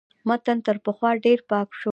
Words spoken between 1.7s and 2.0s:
شو.